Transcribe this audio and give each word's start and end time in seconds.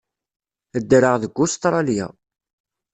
Ddreɣ 0.81 1.15
deg 1.23 1.35
Ustṛalya. 1.43 2.07